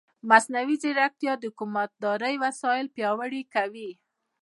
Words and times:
مصنوعي 0.29 0.75
ځیرکتیا 0.81 1.33
د 1.39 1.43
حکومتدارۍ 1.51 2.35
وسایل 2.43 2.87
پیاوړي 2.95 3.41
کوي. 3.53 3.91